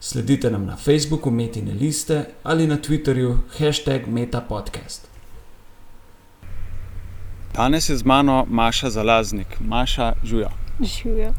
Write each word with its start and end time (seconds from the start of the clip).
Sledite 0.00 0.50
nam 0.50 0.66
na 0.66 0.76
Facebooku, 0.76 1.30
Metine 1.30 1.72
liste 1.72 2.24
ali 2.42 2.66
na 2.66 2.76
Twitterju, 2.76 3.38
hashtag 3.58 4.06
MetaPodcast. 4.06 5.08
Danes 7.54 7.88
je 7.88 7.96
z 7.96 8.04
mano 8.04 8.46
Maša 8.48 8.90
Zalaznik, 8.90 9.60
Maša 9.60 10.12
Žuja. 10.24 10.50
Živijo. 10.80 11.32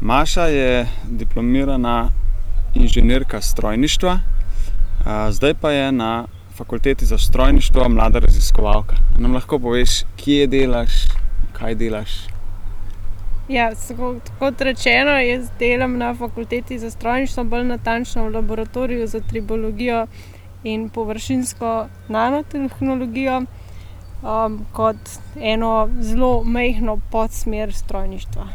Maša 0.00 0.42
je 0.42 0.88
diplomirana 1.08 2.08
inženirka 2.74 3.40
strojništva, 3.40 4.18
zdaj 5.30 5.54
pa 5.54 5.70
je 5.70 5.92
na 5.92 6.26
fakulteti 6.56 7.06
za 7.06 7.18
strojništvo 7.18 7.88
mlada 7.88 8.18
raziskovalka. 8.18 8.96
Nam 9.18 9.34
lahko 9.34 9.58
poveš, 9.58 10.02
kje 10.16 10.46
delaš, 10.46 10.92
kaj 11.52 11.74
delaš? 11.74 12.10
Ja, 13.48 13.70
kot 14.38 14.60
rečeno, 14.60 15.10
jaz 15.22 15.50
delam 15.58 15.98
na 15.98 16.14
fakulteti 16.14 16.78
za 16.78 16.90
strojništvo, 16.90 17.44
bolj 17.44 17.64
natančno 17.64 18.24
v 18.24 18.32
laboratoriju 18.34 19.06
za 19.06 19.20
tribologijo 19.20 20.06
in 20.64 20.88
površinsko 20.88 21.86
nanotehnologijo, 22.08 23.42
um, 24.22 24.66
kot 24.72 24.96
eno 25.40 25.88
zelo 26.00 26.44
mehko 26.44 26.98
podsmer 27.10 27.72
strojništva. 27.74 28.46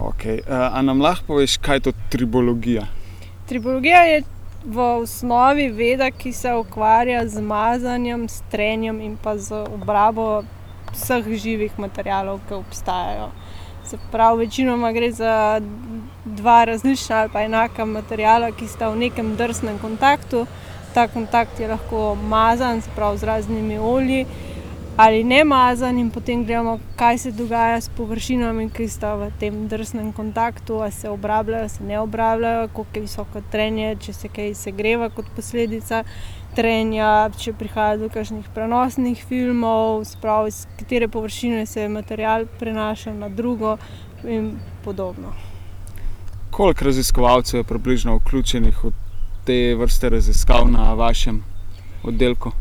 Okay. 0.00 0.40
A 0.48 0.82
nam 0.82 1.00
lahko 1.00 1.26
poveš, 1.26 1.56
kaj 1.56 1.76
je 1.76 1.80
to 1.80 1.92
tribologija? 2.10 2.86
Tribologija 3.46 4.02
je 4.02 4.22
v 4.64 4.80
osnovi 4.80 5.68
veda, 5.68 6.10
ki 6.10 6.32
se 6.32 6.54
ukvarja 6.54 7.28
z 7.28 7.40
mazanjem, 7.40 8.28
strenjem 8.28 9.00
in 9.00 9.16
pa 9.22 9.36
z 9.38 9.52
obrabo 9.52 10.42
vseh 10.92 11.28
živih 11.38 11.78
materijalov, 11.78 12.40
ki 12.48 12.54
obstajajo. 12.54 13.30
Se 13.92 13.98
pravi, 14.10 14.46
večinoma 14.46 14.92
gre 14.92 15.10
za 15.12 15.60
dva 16.24 16.64
različna 16.64 17.16
ali 17.16 17.30
pa 17.32 17.42
enaka 17.42 17.84
materijala, 17.84 18.48
ki 18.56 18.68
sta 18.68 18.88
v 18.88 18.96
nekem 18.96 19.34
drsnem 19.36 19.76
kontaktu. 19.78 20.46
Ta 20.94 21.04
kontakt 21.08 21.60
je 21.60 21.68
lahko 21.68 22.14
mazan, 22.14 22.80
sprav 22.80 23.16
z 23.16 23.28
raznimi 23.28 23.78
olji 23.78 24.24
ali 24.96 25.24
ne 25.24 25.44
mazan, 25.44 25.98
in 25.98 26.10
potem 26.10 26.44
gledamo, 26.44 26.78
kaj 26.96 27.18
se 27.18 27.30
dogaja 27.32 27.80
s 27.80 27.88
površinami, 27.96 28.70
ki 28.70 28.88
sta 28.88 29.14
v 29.14 29.30
tem 29.40 29.68
drsnem 29.68 30.12
kontaktu, 30.12 30.80
ali 30.80 30.92
se 30.92 31.08
obrabljajo, 31.08 31.68
se 31.68 31.84
ne 31.84 32.00
obrabljajo, 32.00 32.68
koliko 32.68 32.98
je 32.98 33.02
visoko 33.02 33.42
trenje, 33.50 33.96
če 34.00 34.12
se 34.12 34.28
kaj 34.28 34.54
segreva 34.54 35.08
kot 35.08 35.28
posledica 35.36 36.04
trenja, 36.56 37.30
če 37.38 37.52
prihaja 37.56 37.96
do 38.00 38.08
kakšnih 38.12 38.48
prenosnih 38.54 39.24
filmov, 39.28 40.04
sprav 40.08 40.48
iz 40.50 40.64
katere 40.78 41.08
površine 41.08 41.66
se 41.66 41.88
material 41.88 42.46
prenaša 42.58 43.14
na 43.14 43.28
drugo 43.28 43.76
in 44.24 44.58
podobno. 44.84 45.32
Koliko 46.50 46.84
raziskovalcev 46.84 47.60
je 47.60 47.64
približno 47.64 48.16
vključenih 48.16 48.84
v 48.84 48.92
te 49.46 49.74
vrste 49.78 50.10
raziskav 50.12 50.68
na 50.70 50.92
vašem 50.94 51.42
oddelku? 52.04 52.52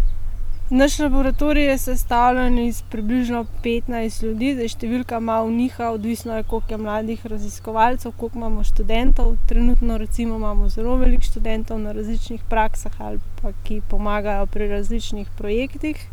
Naš 0.73 0.99
laboratorij 0.99 1.65
je 1.65 1.77
sestavljen 1.77 2.59
iz 2.59 2.81
približno 2.81 3.45
15 3.63 4.23
ljudi, 4.23 4.53
zdaj 4.53 4.69
številka 4.71 5.17
malo 5.19 5.49
niha, 5.51 5.89
odvisno 5.91 6.37
je, 6.37 6.45
koliko 6.47 6.71
je 6.71 6.77
mladih 6.79 7.25
raziskovalcev, 7.27 8.13
koliko 8.15 8.39
imamo 8.39 8.63
študentov. 8.63 9.33
Trenutno 9.49 9.97
recimo 9.99 10.39
imamo 10.39 10.69
zelo 10.71 10.95
veliko 10.95 11.27
študentov 11.27 11.83
na 11.83 11.91
različnih 11.91 12.47
praksah 12.47 12.95
ali 13.03 13.19
pa 13.41 13.51
ki 13.67 13.81
pomagajo 13.91 14.47
pri 14.47 14.71
različnih 14.71 15.27
projektih. 15.35 16.07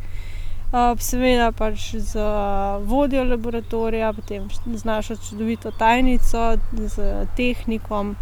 Seveda 1.06 1.52
pač 1.54 1.94
z 1.94 2.26
vodjo 2.82 3.22
laboratorija, 3.30 4.12
potem 4.12 4.50
z 4.74 4.84
našo 4.84 5.22
čudovito 5.22 5.70
tajnico, 5.70 6.56
z 6.74 7.12
tehnikom. 7.38 8.16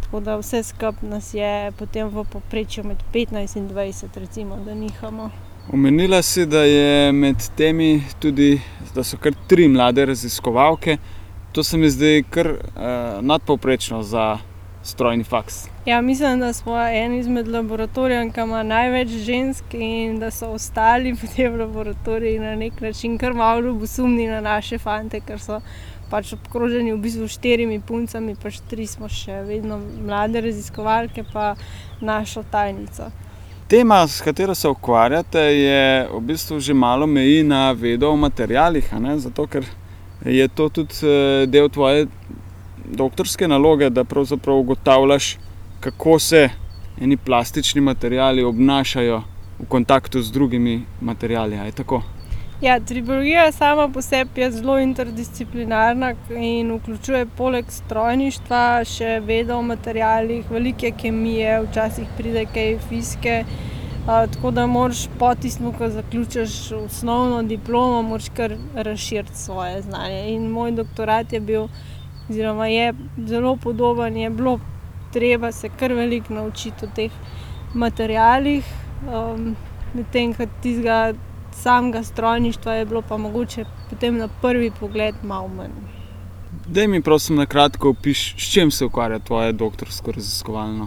Tako 0.00 0.24
da 0.24 0.40
vse 0.40 0.64
skupaj 0.64 1.12
nas 1.12 1.34
je 1.36 1.72
potem 1.76 2.08
v 2.08 2.24
povprečju 2.24 2.88
med 2.88 3.04
15 3.12 3.58
in 3.60 3.68
20, 3.68 4.16
recimo, 4.16 4.64
da 4.64 4.72
nihamo. 4.74 5.43
Omenila 5.72 6.22
si, 6.22 6.46
da 6.46 6.64
je 6.64 7.12
med 7.12 7.36
temi 7.56 8.02
tudi, 8.20 8.60
da 8.94 9.04
so 9.04 9.16
kar 9.16 9.32
tri 9.48 9.68
mlade 9.68 10.04
raziskovalke. 10.06 10.98
To 11.52 11.62
se 11.64 11.78
mi 11.78 11.88
zdi 11.90 12.24
kar 12.30 12.50
uh, 12.50 12.58
nadpovprečno 13.22 14.02
za 14.02 14.38
strojni 14.82 15.24
faks. 15.24 15.68
Ja, 15.86 16.00
mislim, 16.00 16.40
da 16.40 16.52
smo 16.52 16.76
en 16.86 17.14
izmed 17.14 17.48
laboratorijev, 17.48 18.32
ki 18.32 18.40
ima 18.40 18.62
največ 18.62 19.08
žensk, 19.08 19.74
in 19.74 20.18
da 20.20 20.30
so 20.30 20.52
ostali 20.52 21.12
v 21.12 21.32
tem 21.36 21.56
laboratoriju 21.60 22.42
na 22.42 22.54
nek 22.56 22.80
način 22.80 23.18
kar 23.18 23.32
malo 23.34 23.60
ljubosumni 23.60 24.28
na 24.28 24.40
naše 24.40 24.78
fante, 24.78 25.20
ker 25.20 25.40
so 25.40 25.60
pač 26.10 26.32
obkroženi 26.36 26.92
v 26.92 27.00
bistvu 27.00 27.28
štirimi 27.28 27.80
puncami, 27.80 28.36
pač 28.36 28.60
tri 28.68 28.86
smo 28.86 29.08
še 29.08 29.40
vedno 29.48 29.80
mlade 29.80 30.44
raziskovalke, 30.44 31.24
pa 31.32 31.54
našo 32.00 32.44
tajnico. 32.52 33.08
Tema, 33.68 34.06
s 34.08 34.20
katero 34.20 34.54
se 34.54 34.68
ukvarjate, 34.68 35.40
je 35.40 36.08
v 36.12 36.20
bistvu 36.20 36.60
že 36.60 36.74
malo 36.74 37.06
meji 37.06 37.42
na 37.42 37.72
vedo 37.72 38.10
o 38.10 38.16
materijalih, 38.16 38.90
zato 39.16 39.46
ker 39.46 39.64
je 40.24 40.48
to 40.48 40.68
tudi 40.68 40.94
eh, 41.02 41.46
del 41.46 41.68
tvoje 41.68 42.06
doktorske 42.84 43.48
naloge, 43.48 43.88
da 43.90 44.04
pravzaprav 44.04 44.56
ugotavljaš, 44.56 45.38
kako 45.80 46.18
se 46.18 46.48
eni 47.00 47.16
plastični 47.16 47.80
materiali 47.80 48.44
obnašajo 48.44 49.22
v 49.58 49.66
kontaktu 49.68 50.22
z 50.22 50.32
drugimi 50.32 50.84
materiali. 51.00 51.56
Ja, 52.64 52.80
tribologija 52.80 53.52
sama 53.52 53.88
po 53.88 54.02
sebi 54.02 54.40
je 54.40 54.50
zelo 54.50 54.78
interdisciplinarna 54.78 56.14
in 56.30 56.70
vključuje 56.72 57.26
poleg 57.36 57.64
strojništva 57.68 58.84
še 58.88 59.18
vedo 59.26 59.58
o 59.60 59.62
materialih, 59.62 60.46
velike 60.50 60.94
kemije, 61.02 61.58
včasih 61.66 62.14
pride 62.16 62.46
kaj 62.54 62.78
fizike. 62.88 63.34
Uh, 63.44 64.22
tako 64.32 64.50
da 64.50 64.64
moraš 64.66 65.02
po 65.18 65.34
tistem, 65.34 65.74
ko 65.76 65.90
zaključiš 65.92 66.54
osnovno 66.78 67.42
diplomo, 67.42 68.00
moraš 68.02 68.30
kar 68.36 68.56
razširiti 68.74 69.38
svoje 69.38 69.82
znanje. 69.82 70.24
In 70.32 70.48
moj 70.56 70.72
doktorat 70.80 71.36
je 71.36 71.40
bil, 71.40 71.68
oziroma 72.30 72.70
je 72.72 72.94
zelo 73.26 73.56
podoben, 73.56 74.16
je 74.16 74.30
bilo 74.30 74.56
treba 75.12 75.52
se 75.52 75.68
kar 75.68 75.92
veliko 75.92 76.34
naučiti 76.34 76.88
o 76.88 76.88
teh 76.96 77.12
materialih, 77.74 78.74
um, 79.04 79.52
medtem 79.94 80.32
ko 80.34 80.48
tistega 80.62 81.12
samega 81.54 82.02
strojništva 82.02 82.74
je 82.74 82.84
bilo 82.84 83.02
pa 83.02 83.16
mogoče 83.16 83.64
potem 83.90 84.18
na 84.18 84.28
prvi 84.42 84.70
pogled 84.80 85.14
malo 85.22 85.48
manj. 85.48 85.70
Da 86.66 86.86
mi 86.86 87.02
prosim 87.02 87.36
na 87.36 87.46
kratko 87.46 87.90
opiši, 87.90 88.34
s 88.38 88.52
čim 88.52 88.70
se 88.70 88.84
ukvarja 88.84 89.18
tvoje 89.18 89.52
doktorsko 89.52 90.12
raziskovalno 90.12 90.86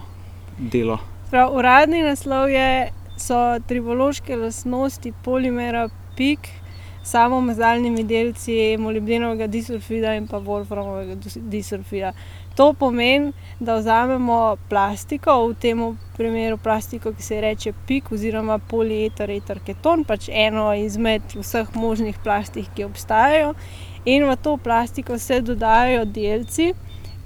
delo. 0.58 0.98
Prav, 1.30 1.54
uradni 1.56 2.02
naslov 2.02 2.50
je, 2.50 2.92
so 3.18 3.58
tribološke 3.68 4.36
lastnosti 4.36 5.12
polimera 5.24 5.88
PIK 6.16 6.48
s 7.08 7.14
samomazalnimi 7.14 8.04
delci 8.04 8.76
molibdenovega 8.76 9.46
disulfida 9.46 10.12
in 10.14 10.26
pa 10.28 10.38
wolframovega 10.44 11.14
disulfida. 11.48 12.12
To 12.56 12.72
pomeni, 12.74 13.32
da 13.60 13.78
vzamemo 13.78 14.56
plastiko, 14.68 15.36
v 15.48 15.54
tem 15.62 15.80
primeru 16.16 16.58
plastiko, 16.58 17.12
ki 17.14 17.22
se 17.22 17.38
imenuje 17.38 17.72
pik 17.86 18.12
oziroma 18.12 18.58
polieter, 18.58 19.30
eter 19.30 19.60
keton, 19.64 20.04
pač 20.04 20.28
eno 20.28 20.66
izmed 20.74 21.22
vseh 21.38 21.70
možnih 21.74 22.18
plastik, 22.24 22.68
ki 22.74 22.84
obstajajo, 22.84 23.54
in 24.04 24.26
v 24.28 24.36
to 24.42 24.56
plastiko 24.56 25.18
se 25.18 25.40
dodajajo 25.40 26.04
delci, 26.04 26.74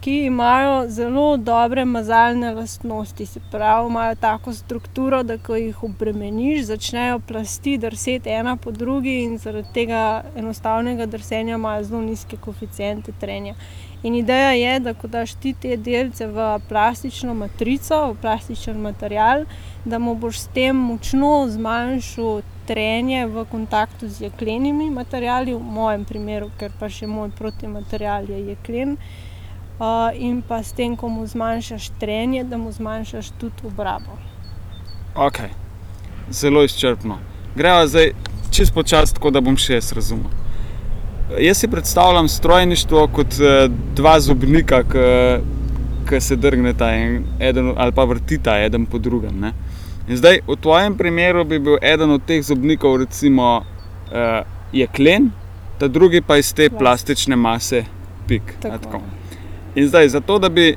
ki 0.03 0.25
imajo 0.25 0.89
zelo 0.89 1.37
dobre 1.37 1.85
mazalne 1.85 2.55
lastnosti. 2.55 3.27
Se 3.27 3.41
pravi, 3.51 3.91
imajo 3.91 4.15
tako 4.15 4.53
strukturo, 4.53 5.23
da 5.23 5.37
ko 5.39 5.55
jih 5.57 5.85
obremeniš, 5.85 6.65
začnejo 6.65 7.21
plasti 7.29 7.77
drseti 7.79 8.31
ena 8.31 8.57
po 8.57 8.71
drugi, 8.71 9.15
in 9.23 9.39
zaradi 9.39 9.69
tega 9.75 10.25
enostavnega 10.37 11.07
drsenja 11.07 11.55
imajo 11.55 11.85
zelo 11.85 12.01
nizke 12.01 12.37
koeficiente 12.37 13.13
trenja. 13.21 13.55
In 14.03 14.15
ideja 14.15 14.51
je, 14.51 14.81
da 14.81 14.95
ko 14.95 15.07
daš 15.07 15.39
ti 15.39 15.55
te 15.55 15.77
delce 15.77 16.27
v 16.27 16.51
plastično 16.69 17.35
matrico, 17.35 18.03
v 18.11 18.21
plastičen 18.21 18.83
material, 18.83 19.45
da 19.85 19.99
mu 19.99 20.15
boš 20.15 20.41
s 20.41 20.55
tem 20.55 20.77
močno 20.77 21.47
zmanjšal 21.49 22.41
trenje 22.67 23.27
v 23.27 23.47
kontaktu 23.51 24.09
z 24.09 24.27
jeklenimi 24.31 24.91
materiali, 24.91 25.55
v 25.55 25.63
mojem 25.63 26.05
primeru, 26.05 26.51
ker 26.59 26.75
pa 26.81 26.91
še 26.91 27.07
moj 27.07 27.31
protimaterial 27.39 28.27
je 28.27 28.49
jeklen. 28.49 28.99
Uh, 28.99 29.31
in 30.15 30.43
pa 30.43 30.63
s 30.63 30.73
tem, 30.73 30.97
ko 30.97 31.09
mu 31.09 31.27
zmanjšaš 31.27 31.91
trenje, 32.01 32.45
da 32.45 32.59
mu 32.59 32.73
zmanjšaš 32.73 33.31
tudi 33.39 33.67
obrabo. 33.67 34.19
Okay. 35.15 35.49
zelo 36.31 36.63
izčrpno. 36.65 37.19
Gremo 37.55 37.87
zdaj 37.87 38.13
čist 38.51 38.75
počasi, 38.75 39.15
tako 39.15 39.31
da 39.31 39.41
bom 39.41 39.57
še 39.57 39.75
jaz 39.75 39.93
razumel. 39.93 40.31
Jaz 41.41 41.59
si 41.59 41.69
predstavljam 41.69 42.29
strojništvo 42.29 43.07
kot 43.13 43.39
eh, 43.41 43.69
dva 43.97 44.19
zobnika, 44.21 44.83
ki 46.09 46.21
se 46.21 46.37
drgneta 46.37 46.91
en, 46.95 47.25
eden, 47.41 47.73
ali 47.77 47.93
pa 47.93 48.05
vrtita 48.05 48.59
eden 48.65 48.87
po 48.87 48.99
drugem. 48.99 49.41
Ne? 49.41 49.53
In 50.09 50.17
zdaj, 50.17 50.43
v 50.49 50.57
tvojem 50.61 50.97
primeru 50.99 51.45
bi 51.45 51.61
bil 51.63 51.79
eden 51.83 52.11
od 52.11 52.27
teh 52.27 52.43
zobnikov, 52.45 52.99
recimo, 53.05 53.63
uh, 54.11 54.43
jeklen, 54.75 55.31
ta 55.79 55.89
drugi 55.89 56.21
pa 56.27 56.37
iz 56.43 56.51
te 56.53 56.69
plastične 56.71 57.39
mase, 57.39 57.85
pik. 58.29 58.57
Tako. 58.61 59.01
In 59.75 59.89
zdaj, 59.89 60.09
zato 60.11 60.39
da 60.39 60.49
bi 60.49 60.77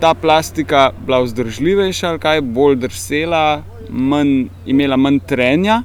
ta 0.00 0.14
plastika 0.14 0.90
bila 0.98 1.20
vzdržljivejša, 1.20 2.08
ali 2.08 2.18
kaj 2.18 2.40
bolj 2.42 2.76
drsela, 2.76 3.44
manj, 3.90 4.34
imela 4.66 4.96
manj 4.96 5.18
trenja, 5.20 5.82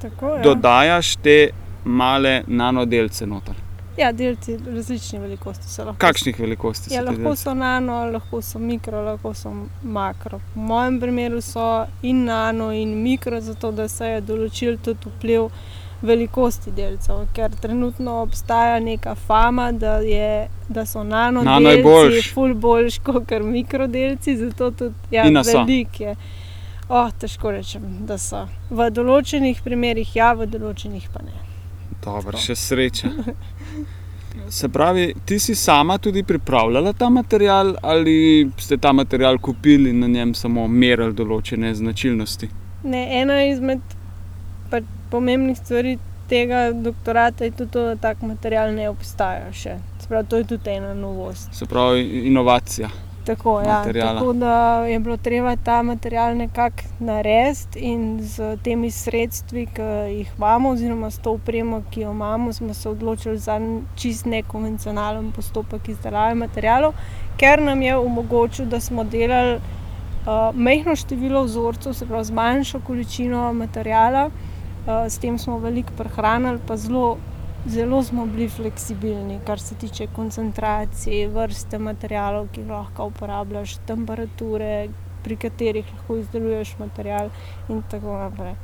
Tako, 0.00 0.28
ja. 0.28 0.42
dodajaš 0.42 1.16
te 1.16 1.50
male 1.84 2.42
nanodelce 2.46 3.26
noter. 3.26 3.54
ja, 3.96 4.12
delci 4.12 4.56
različne 4.66 5.18
velikosti 5.20 5.68
so 5.68 5.84
lahko. 5.84 5.98
Kakšnih 5.98 6.40
velikosti 6.40 6.88
so 6.88 6.94
Ja, 6.94 7.02
lahko 7.02 7.22
delci? 7.22 7.42
so 7.42 7.54
nano, 7.54 8.04
lahko 8.06 8.42
so 8.42 8.58
mikro, 8.58 9.02
lahko 9.02 9.34
so 9.34 9.52
makro. 9.82 10.38
V 10.54 10.58
mojem 10.58 11.00
primeru 11.00 11.40
so 11.40 11.66
in 12.02 12.24
nano, 12.24 12.70
in 12.72 13.02
mikro, 13.02 13.40
zato 13.40 13.70
da 13.72 13.88
se 13.88 14.06
je 14.06 14.20
določil 14.22 14.78
tudi 14.78 15.10
vpliv 15.10 15.50
velikosti 16.02 16.70
delcev. 16.70 17.26
Ker 17.32 17.50
trenutno 17.60 18.20
obstaja 18.22 18.80
neka 18.80 19.14
fama, 19.14 19.72
da, 19.72 19.96
je, 19.96 20.48
da 20.68 20.86
so 20.86 21.04
nano, 21.04 21.42
Nano 21.42 21.70
je 21.70 21.76
delci 21.76 21.88
boljš. 21.88 22.32
ful 22.34 22.54
boljši 22.54 23.00
kot 23.00 23.30
mikrodelci, 23.42 24.36
zato 24.36 24.70
tudi 24.70 24.94
ja, 25.10 25.24
velik 25.24 26.00
je. 26.00 26.16
Oh, 26.88 27.10
težko 27.18 27.50
rečem, 27.50 27.82
da 28.06 28.18
so. 28.18 28.46
V 28.70 28.90
določenih 28.90 29.62
primerih 29.64 30.16
ja, 30.16 30.32
v 30.36 30.46
določenih 30.50 31.08
pa 31.12 31.22
ne. 31.24 31.32
Dobro, 32.04 32.38
še 32.38 32.56
sreča. 32.58 33.08
Se 34.52 34.68
pravi, 34.68 35.14
ti 35.24 35.38
si 35.38 35.54
sama 35.54 35.98
tudi 35.98 36.22
pripravljala 36.22 36.92
ta 36.92 37.08
material, 37.08 37.74
ali 37.82 38.50
ste 38.58 38.76
ta 38.76 38.92
material 38.92 39.38
kupili 39.38 39.90
in 39.90 40.00
na 40.00 40.06
njem 40.06 40.34
samo 40.34 40.66
merili 40.68 41.14
določene 41.14 41.74
značilnosti? 41.74 42.48
Ne, 42.84 43.02
ena 43.20 43.44
izmed 43.44 43.80
pomembnih 45.12 45.58
stvari 45.58 45.98
tega 46.32 46.72
doktorata 46.72 47.44
je 47.44 47.50
tudi 47.50 47.70
to, 47.70 47.86
da 47.92 47.96
tak 47.96 48.22
material 48.24 48.72
ne 48.74 48.88
obstaja 48.88 49.52
še. 49.52 49.76
Sprav, 50.00 50.26
to 50.26 50.40
je 50.40 50.50
tudi 50.54 50.70
ena 50.72 50.94
novost. 50.96 51.52
Se 51.54 51.68
pravi, 51.68 52.04
inovacija. 52.28 52.88
Tako, 53.26 53.60
ja, 53.60 53.78
Materiala. 53.78 54.20
tako 54.20 54.32
da 54.32 54.54
je 54.86 54.98
bilo 54.98 55.16
treba 55.16 55.56
ta 55.56 55.82
material 55.82 56.36
nekako 56.36 56.88
narediti 56.98 57.78
in 57.78 58.18
z 58.22 58.56
temi 58.64 58.90
sredstvi, 58.90 59.66
ki 59.76 59.82
jih 60.16 60.32
imamo, 60.38 60.72
oziroma 60.74 61.10
s 61.10 61.20
to 61.22 61.36
opremo, 61.38 61.82
ki 61.90 62.00
jo 62.00 62.10
imamo, 62.10 62.52
smo 62.52 62.74
se 62.74 62.88
odločili 62.88 63.38
za 63.38 63.60
čist 63.96 64.26
nekonvencionalen 64.26 65.30
postopek 65.32 65.88
izdelave 65.88 66.34
materialov, 66.34 66.96
ker 67.38 67.62
nam 67.62 67.82
je 67.82 67.96
omogočil, 67.96 68.66
da 68.66 68.80
smo 68.80 69.04
delali 69.04 69.54
uh, 69.54 70.50
majhno 70.54 70.96
število 70.96 71.44
vzorcev, 71.44 71.94
se 71.94 72.06
pravi 72.06 72.24
z 72.24 72.40
manjšo 72.40 72.80
količino 72.86 73.52
materijala. 73.52 74.30
Uh, 74.82 75.06
s 75.06 75.18
tem 75.18 75.38
smo 75.38 75.58
veliko 75.58 75.94
prehranili, 75.96 76.58
pa 76.66 76.76
zelo, 76.76 77.18
zelo 77.66 78.02
smo 78.02 78.26
bili 78.26 78.48
fleksibilni, 78.48 79.38
kar 79.46 79.60
se 79.60 79.74
tiče 79.74 80.06
koncentracije, 80.16 81.28
vrste 81.28 81.78
materijalov, 81.78 82.48
ki 82.52 82.60
jih 82.60 82.70
lahko 82.70 83.06
uporabljaš, 83.12 83.76
temperature, 83.86 84.88
pri 85.22 85.36
katerih 85.36 85.86
lahko 85.94 86.16
izdeluješ 86.18 86.74
material, 86.78 87.30
in 87.68 87.82
tako 87.90 88.18
naprej. 88.18 88.54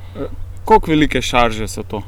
Koliko 0.64 0.90
velike 0.90 1.22
šarže 1.22 1.68
so 1.68 1.82
to? 1.82 2.02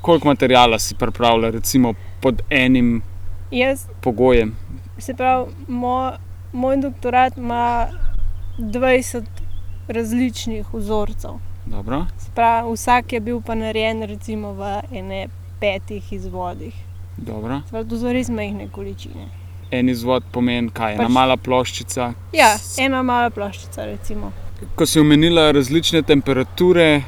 Koliko 0.00 0.28
materijala 0.28 0.78
si 0.78 0.94
pripravlja, 0.94 1.50
recimo 1.50 1.94
pod 2.20 2.42
enim 2.50 3.02
Jaz, 3.50 3.86
pogojem? 4.00 4.54
se 4.98 5.14
pravi, 5.14 5.50
moj, 5.68 6.12
moj 6.52 6.76
doktorat 6.76 7.36
ima 7.36 7.86
20 8.58 9.24
različnih 9.88 10.66
vzorcev. 10.72 11.30
Dobro. 11.66 12.06
Se 12.18 12.30
Pravi, 12.34 12.72
vsak 12.72 13.12
je 13.12 13.20
bil 13.20 13.40
pa 13.40 13.54
narejen 13.54 14.02
recimo 14.02 14.52
v 14.52 14.80
ene 14.92 15.28
petih 15.60 16.12
izvodih. 16.12 16.74
Dobro. 17.16 17.60
Se 17.64 17.70
pravi, 17.70 17.88
To 17.88 17.98
so 17.98 18.12
res 18.12 18.28
majhne 18.28 18.68
količine. 18.72 19.26
En 19.70 19.88
izvod 19.88 20.22
pomeni 20.32 20.70
kaj, 20.70 20.94
ena 20.94 21.04
Pač- 21.04 21.12
mala 21.12 21.36
ploščica. 21.36 22.12
Ja, 22.32 22.52
ena 22.78 23.02
mala 23.02 23.30
ploščica, 23.30 23.84
recimo. 23.84 24.32
Ko 24.74 24.86
si 24.86 25.00
omenila 25.00 25.50
različne 25.52 26.02
temperature, 26.02 27.02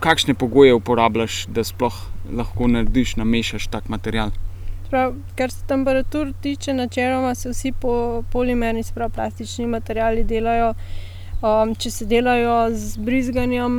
kakšne 0.00 0.34
pogoje 0.34 0.74
uporabljaš, 0.74 1.46
da 1.46 1.64
sploh 1.64 1.94
lahko 2.32 2.66
narediš, 2.66 3.16
namešaš 3.16 3.68
tak 3.68 3.88
material? 3.88 4.30
Prav, 4.90 5.12
kar 5.36 5.50
se 5.50 5.66
temperatur 5.68 6.32
tiče, 6.40 6.72
načeloma 6.74 7.34
se 7.34 7.50
vsi 7.50 7.72
po, 7.72 8.22
polimerni, 8.32 8.82
sprav 8.82 9.10
plastični 9.10 9.66
materiali 9.66 10.24
delajo. 10.24 10.72
Um, 11.38 11.70
če 11.78 11.90
se 11.94 12.04
delajo 12.10 12.54
z 12.74 12.98
brizganjem 12.98 13.74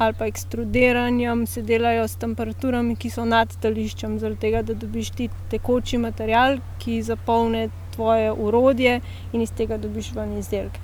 ali 0.00 0.14
pa 0.16 0.24
ekstrudiranjem, 0.30 1.42
se 1.46 1.60
delajo 1.60 2.06
s 2.08 2.16
temperaturami, 2.16 2.94
ki 2.96 3.10
so 3.12 3.26
nad 3.28 3.52
tališčem, 3.60 4.14
zaradi 4.22 4.40
tega, 4.46 4.62
da 4.64 4.72
dobiš 4.72 5.10
ti 5.18 5.26
tekoči 5.52 6.00
material, 6.00 6.56
ki 6.80 7.02
zapolne 7.04 7.66
tvoje 7.92 8.32
urodje 8.32 8.94
in 9.32 9.44
iz 9.44 9.52
tega 9.52 9.76
dobiš 9.76 10.14
ven 10.16 10.38
izdelek. 10.38 10.80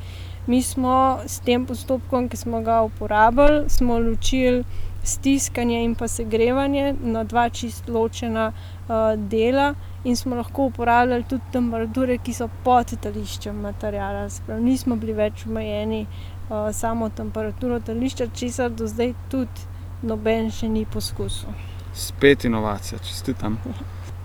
Mi 0.47 0.61
smo 0.63 1.23
s 1.25 1.41
tem 1.49 1.65
postopkom, 1.65 2.29
ki 2.29 2.37
smo 2.37 2.61
ga 2.61 2.83
uporabljali, 2.85 3.65
smo 3.73 3.97
ločili 3.97 4.67
stiskanje 5.01 5.81
in 5.85 5.95
pa 5.97 6.11
segrevanje 6.13 6.93
na 7.01 7.25
dva 7.25 7.49
čist 7.49 7.89
ločena 7.89 8.51
uh, 8.53 9.17
dela 9.17 9.73
in 10.05 10.17
smo 10.17 10.37
lahko 10.37 10.69
uporabljali 10.71 11.25
tudi 11.29 11.43
temperature, 11.53 12.19
ki 12.19 12.35
so 12.35 12.49
pod 12.65 12.93
tališčem 13.03 13.57
materijala. 13.63 14.29
Sprav, 14.31 14.61
nismo 14.63 14.97
bili 14.97 15.13
več 15.13 15.47
omejeni 15.47 16.05
uh, 16.07 16.71
samo 16.73 17.09
temperaturo 17.09 17.81
tališča, 17.81 18.31
česar 18.35 18.71
do 18.71 18.87
zdaj 18.87 19.15
tudi 19.31 19.67
noben 20.03 20.51
še 20.55 20.69
ni 20.69 20.85
poskusil. 20.87 21.55
Spet 21.95 22.45
inovacija, 22.45 22.99
čestitam. 23.03 23.59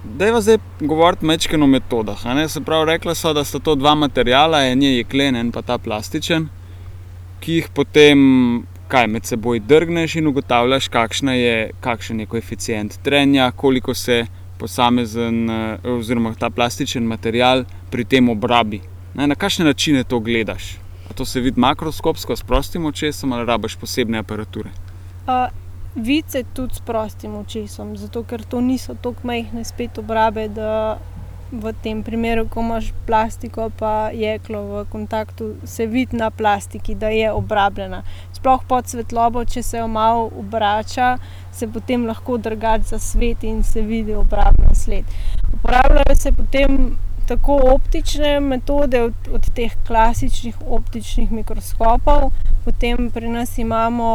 Dajva 0.03 0.41
zdaj 0.41 0.59
govoriti 0.79 1.25
mečken 1.25 1.63
o 1.63 1.67
metodah. 1.67 2.25
Se 2.47 2.61
pravi, 2.61 2.91
rekla 2.91 3.15
so, 3.15 3.33
da 3.33 3.43
sta 3.43 3.59
to 3.59 3.75
dva 3.75 3.95
materijala, 3.95 4.65
en 4.67 4.83
je 4.83 4.97
jeklen, 4.97 5.35
en 5.35 5.51
pa 5.51 5.61
ta 5.61 5.77
plastičen, 5.77 6.49
ki 7.39 7.57
jih 7.57 7.69
potem 7.73 8.67
kaj, 8.87 9.07
med 9.07 9.25
seboj 9.25 9.59
drgneš 9.59 10.15
in 10.19 10.27
ugotavljaš, 10.27 10.89
je, 11.33 11.71
kakšen 11.81 12.19
je 12.19 12.25
koeficient 12.25 12.99
trenja, 13.03 13.51
koliko 13.51 13.93
se 13.93 14.25
posamezen, 14.63 15.49
eh, 15.49 15.89
oziroma 15.97 16.31
ta 16.39 16.49
plastičen 16.49 17.03
material 17.03 17.65
pri 17.91 18.05
tem 18.07 18.29
obrabi. 18.31 18.79
Ne, 19.13 19.27
na 19.27 19.35
kakšne 19.35 19.65
načine 19.65 20.03
to 20.03 20.19
gledaš? 20.23 20.77
A 21.09 21.13
to 21.13 21.25
se 21.25 21.43
vidi 21.43 21.59
makroskopsko 21.59 22.35
s 22.35 22.47
prostim 22.47 22.85
očesom 22.85 23.33
ali 23.33 23.45
rabaš 23.45 23.75
posebne 23.75 24.23
aparature? 24.23 24.71
Uh, 25.27 25.51
Vice 25.95 26.43
tudi 26.53 26.73
s 26.73 26.81
prostim 26.81 27.35
očesom, 27.35 27.97
zato 27.97 28.23
ker 28.23 28.41
to 28.49 28.61
niso 28.61 28.95
tako 28.95 29.27
majhne 29.29 29.61
spet 29.63 29.99
obrabe, 30.01 30.47
da 30.49 30.97
v 31.53 31.73
tem 31.83 32.01
primeru, 32.03 32.47
ko 32.49 32.61
imaš 32.61 32.89
plastiko 33.07 33.69
pa 33.79 34.09
jeklo 34.13 34.61
v 34.63 34.85
kontaktu, 34.89 35.53
se 35.63 35.85
vidi 35.85 36.17
na 36.17 36.31
plastiki, 36.31 36.95
da 36.95 37.09
je 37.13 37.31
obrabljena. 37.31 38.01
Sploh 38.33 38.65
pod 38.67 38.87
svetlobo, 38.87 39.45
če 39.45 39.63
se 39.63 39.77
jo 39.77 39.87
malo 39.87 40.29
obrača, 40.39 41.17
se 41.51 41.67
potem 41.67 42.05
lahko 42.09 42.37
drugače 42.37 42.95
zasveti 42.95 43.47
in 43.47 43.63
se 43.63 43.81
vidi 43.81 44.13
obrabna 44.13 44.73
sled. 44.75 45.05
Uporabljajo 45.53 46.15
se 46.15 46.31
potem 46.31 46.97
tako 47.27 47.59
optične 47.73 48.39
metode 48.39 49.01
od, 49.01 49.13
od 49.31 49.45
teh 49.55 49.71
klasičnih 49.87 50.55
optičnih 50.67 51.31
mikroskopov, 51.31 52.31
potem 52.65 53.09
pri 53.11 53.29
nas 53.31 53.57
imamo 53.57 54.09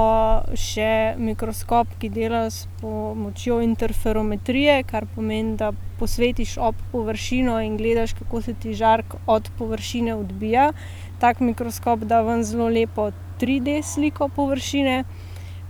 še 0.56 1.14
mikroskop, 1.18 1.94
ki 2.00 2.10
dela 2.12 2.46
s 2.50 2.68
pomočjo 2.80 3.60
interferometrije, 3.64 4.82
kar 4.88 5.06
pomeni, 5.14 5.56
da 5.56 5.72
posvetiš 5.98 6.56
ob 6.60 6.76
površino 6.92 7.60
in 7.64 7.76
gledaš, 7.76 8.12
kako 8.18 8.42
se 8.42 8.54
ti 8.54 8.74
žark 8.74 9.16
od 9.26 9.50
površine 9.58 10.14
odbija. 10.14 10.72
Tak 11.20 11.40
mikroskop 11.40 12.04
da 12.06 12.20
ven 12.22 12.44
zelo 12.44 12.68
lepo 12.68 13.10
3D 13.40 13.82
sliko 13.82 14.28
površine. 14.28 15.04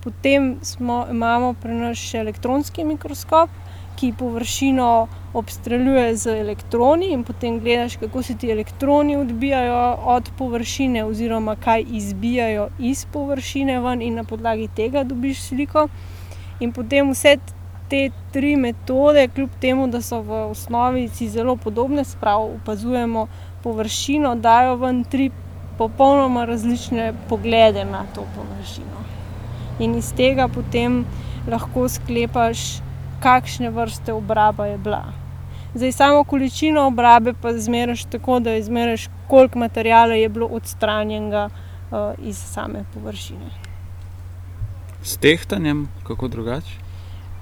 Potem 0.04 0.59
smo, 0.62 1.07
imamo 1.11 1.54
pri 1.62 1.75
nas 1.75 1.99
še 1.99 2.21
elektronski 2.23 2.85
mikroskop, 2.85 3.50
ki 3.99 4.12
površino 4.19 5.09
obstreljuje 5.35 6.17
z 6.17 6.35
elektroni 6.40 7.11
in 7.12 7.25
potem 7.25 7.59
gledaš, 7.61 7.97
kako 7.97 8.23
se 8.23 8.37
ti 8.38 8.50
elektroni 8.50 9.17
odbijajo 9.17 9.99
od 10.05 10.31
površine, 10.38 11.05
oziroma 11.05 11.57
kaj 11.57 11.85
izbijajo 11.90 12.69
iz 12.78 13.05
površine 13.12 13.81
ven, 13.81 14.02
in 14.02 14.14
na 14.14 14.25
podlagi 14.25 14.69
tega 14.76 15.05
dobiš 15.05 15.43
sliko. 15.49 15.88
In 16.61 16.73
potem 16.73 17.11
vse 17.11 17.37
te 17.90 18.11
tri 18.33 18.57
metode, 18.57 19.28
kljub 19.35 19.50
temu, 19.61 19.88
da 19.88 20.00
so 20.02 20.21
v 20.23 20.45
osnovi 20.50 21.09
zelo 21.09 21.57
podobne, 21.57 22.05
spravo 22.05 22.50
opazujemo 22.62 23.26
površino, 23.62 24.35
dajo 24.35 24.76
ven 24.76 25.05
tri 25.05 25.31
popolnoma 25.78 26.45
različne 26.45 27.12
poglede 27.28 27.85
na 27.85 28.05
to 28.14 28.26
površino. 28.37 29.07
In 29.78 29.95
iz 29.95 30.12
tega 30.12 30.49
potem 30.49 31.05
lahko 31.49 31.88
sklepaš, 31.88 32.81
kakšne 33.20 33.70
vrste 33.70 34.12
obraba 34.12 34.66
je 34.66 34.78
bila. 34.78 35.04
Zdaj, 35.75 35.92
samo 35.92 36.25
količino 36.25 36.87
obrabe 36.87 37.32
pa 37.42 37.52
zmeriš 37.52 38.04
tako, 38.04 38.40
da 38.40 38.54
izmeriš, 38.54 39.08
koliko 39.28 39.58
materijala 39.58 40.14
je 40.14 40.28
bilo 40.28 40.46
odstranjenega 40.46 41.48
uh, 41.48 42.26
iz 42.26 42.38
same 42.38 42.84
površine. 42.94 43.50
S 45.02 45.16
tehtanjem, 45.16 45.88
kako 46.06 46.28
drugače? 46.28 46.78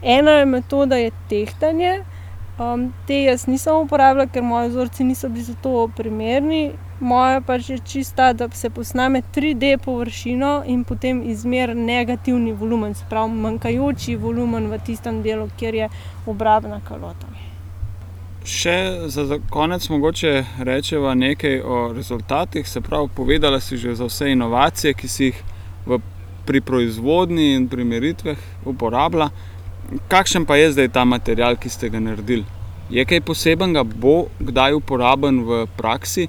Ena 0.02 0.44
metoda 0.44 0.96
je 0.96 1.10
tehtanje. 1.28 2.02
Um, 2.58 2.92
te 3.06 3.22
jaz 3.22 3.46
nisem 3.46 3.76
uporabljala, 3.76 4.28
ker 4.32 4.42
moji 4.42 4.68
vzorci 4.68 5.04
niso 5.04 5.28
bili 5.28 5.44
za 5.44 5.54
to 5.62 5.88
primerni. 5.96 6.72
Moja 7.00 7.40
pač 7.40 7.68
je 7.70 7.78
čista, 7.78 8.32
da 8.32 8.48
se 8.50 8.70
posname 8.70 9.22
3D 9.34 9.78
površino 9.84 10.62
in 10.66 10.84
potem 10.84 11.22
izmeri 11.28 11.74
negativni 11.74 12.52
volumen, 12.52 12.94
sprav 12.94 13.28
manjkajoči 13.28 14.16
volumen 14.16 14.70
v 14.70 14.78
tistem 14.86 15.20
delu, 15.22 15.48
kjer 15.58 15.74
je 15.74 15.88
obrabna 16.26 16.80
kalota. 16.88 17.28
Še 18.46 19.08
za 19.12 19.38
konec 19.50 19.88
mogoče 19.92 20.32
rečeva 20.64 21.12
nekaj 21.14 21.60
o 21.60 21.92
rezultatih. 21.92 22.68
Se 22.68 22.80
pravi, 22.80 23.10
povedala 23.14 23.60
si 23.60 23.76
že 23.76 23.94
za 23.94 24.08
vse 24.08 24.30
inovacije, 24.32 24.94
ki 24.94 25.08
si 25.08 25.24
jih 25.24 25.42
v, 25.86 26.00
pri 26.46 26.60
proizvodnji 26.60 27.52
in 27.58 27.68
pri 27.68 27.84
meritvah 27.84 28.38
uporabljala. 28.64 29.28
Kakšen 30.08 30.46
pa 30.46 30.56
je 30.56 30.72
zdaj 30.72 30.88
ta 30.94 31.04
material, 31.04 31.60
ki 31.60 31.68
ste 31.68 31.90
ga 31.92 32.00
naredili? 32.00 32.46
Je 32.88 33.04
kaj 33.04 33.20
posebenega, 33.20 33.84
bo 33.84 34.30
kdaj 34.40 34.78
uporaben 34.78 35.42
v 35.44 35.66
praksi? 35.76 36.28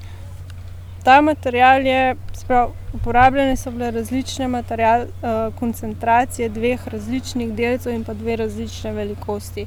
Ta 1.07 1.21
material 1.21 1.85
je, 1.85 2.15
sprav, 2.33 2.71
uporabljene 2.93 3.55
so 3.55 3.71
bile 3.71 3.91
različne 3.91 4.47
material, 4.47 5.01
uh, 5.01 5.53
koncentracije 5.59 6.49
dveh 6.49 6.87
različnih 6.87 7.53
delcev 7.55 7.93
in 7.95 8.03
pa 8.03 8.13
dve 8.13 8.35
različne 8.35 8.91
velikosti. 8.91 9.63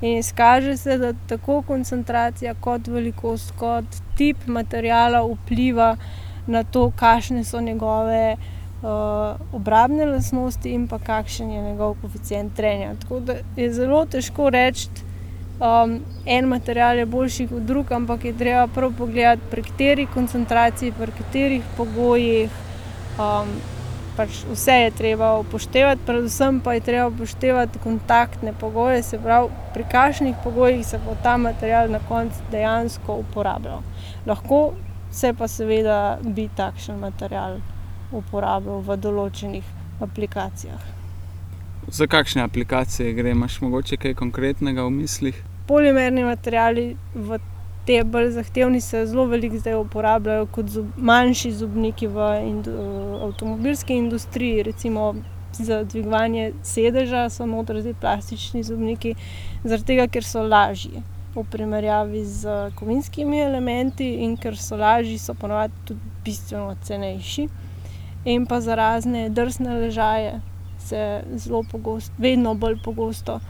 In 0.00 0.18
izkaže 0.18 0.76
se, 0.76 0.98
da 0.98 1.12
tako 1.26 1.62
koncentracija 1.66 2.54
kot 2.54 2.86
velikost, 2.86 3.50
kot 3.58 3.98
tip 4.16 4.46
materijala 4.46 5.24
vpliva 5.32 5.96
na 6.46 6.62
to, 6.62 6.92
kakšne 6.96 7.42
so 7.44 7.60
njegove 7.60 8.36
uh, 8.36 8.88
obrambne 9.52 10.06
lastnosti 10.06 10.70
in 10.70 10.86
pa 10.88 10.98
kakšen 10.98 11.50
je 11.50 11.62
njegov 11.62 11.96
koeficient 12.02 12.54
trenja. 12.54 12.94
Tako 13.02 13.20
da 13.20 13.34
je 13.56 13.72
zelo 13.72 14.04
težko 14.06 14.50
reči, 14.50 14.88
um, 15.60 16.00
en 16.26 16.48
material 16.48 16.98
je 16.98 17.06
boljši 17.06 17.46
kot 17.48 17.62
drug, 17.62 17.92
ampak 17.92 18.24
je 18.24 18.32
treba 18.38 18.66
prav 18.66 18.92
pogledati, 18.98 19.42
pri 19.50 19.62
kateri 19.62 20.06
koncentraciji, 20.06 20.92
pri 20.98 21.12
katerih 21.18 21.62
pogojih. 21.76 22.50
Um, 23.18 23.54
pač 24.16 24.44
vse 24.46 24.74
je 24.78 24.90
treba 24.94 25.32
upoštevati, 25.38 26.02
predvsem 26.06 26.60
pa 26.60 26.74
je 26.74 26.80
treba 26.80 27.06
upoštevati 27.06 27.78
kontaktne 27.82 28.52
pogoje, 28.60 29.02
se 29.02 29.18
pravi, 29.18 29.50
pri 29.74 29.84
kakšnih 29.90 30.36
pogojih 30.44 30.86
se 30.86 31.00
bo 31.06 31.16
ta 31.22 31.36
material 31.36 31.90
na 31.90 31.98
koncu 32.08 32.46
dejansko 32.50 33.18
uporabljal. 33.26 33.82
Lahko 34.26 34.72
se 35.10 35.34
pa 35.34 35.48
seveda 35.48 36.18
bi 36.22 36.48
takšen 36.56 36.98
material 36.98 37.58
uporabljal 38.12 38.82
v 38.86 38.96
določenih 39.02 39.64
aplikacijah. 40.02 40.93
Za 41.88 42.06
kakšne 42.06 42.42
aplikacije 42.42 43.12
gre, 43.12 43.30
imaš 43.30 43.60
mogoče 43.60 43.96
kaj 43.96 44.14
konkretnega 44.14 44.84
v 44.84 44.90
mislih? 44.90 45.42
Polimerni 45.68 46.24
materiali 46.24 46.96
v 47.14 47.38
te 47.86 48.04
bolj 48.04 48.30
zahtevni 48.30 48.80
se 48.80 49.06
zelo 49.06 49.26
veliko 49.26 49.58
zdaj 49.58 49.74
uporabljajo 49.74 50.46
kot 50.46 50.68
zub, 50.72 50.86
manjši 50.96 51.52
zubniki 51.52 52.06
v 52.06 52.28
indu, 52.48 52.72
avtomobilski 53.26 53.94
industriji, 53.94 54.62
recimo 54.62 55.14
za 55.52 55.82
dvigovanje 55.84 56.52
sedeža 56.62 57.28
so 57.30 57.46
noter 57.46 57.80
zdaj 57.80 57.94
plastični 58.00 58.62
zubniki, 58.62 59.14
zaradi 59.64 59.86
tega, 59.92 60.08
ker 60.08 60.24
so 60.24 60.42
lažji 60.42 61.02
v 61.34 61.44
primerjavi 61.50 62.24
z 62.24 62.56
kovinskimi 62.78 63.40
elementi 63.42 64.08
in 64.24 64.36
ker 64.40 64.56
so 64.56 64.76
lažji, 64.80 65.18
so 65.18 65.34
ponovadi 65.34 65.72
tudi 65.84 66.00
bistveno 66.24 66.74
cenejši. 66.82 67.48
In 68.24 68.46
pa 68.46 68.60
za 68.60 68.74
razne 68.74 69.28
drsne 69.28 69.78
ležaje, 69.80 70.40
se 70.84 71.22
zelo 71.40 71.64
pogosto, 71.70 72.12
vedno 72.18 72.54
bolj 72.54 72.78
pogosto. 72.84 73.40